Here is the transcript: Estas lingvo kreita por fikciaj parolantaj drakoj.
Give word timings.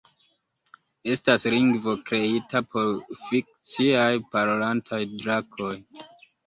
Estas 1.15 1.45
lingvo 1.55 1.95
kreita 2.09 2.63
por 2.73 2.91
fikciaj 3.29 4.11
parolantaj 4.35 5.05
drakoj. 5.17 5.75